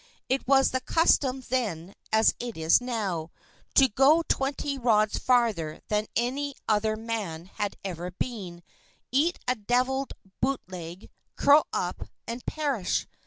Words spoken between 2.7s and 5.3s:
now, to go twenty rods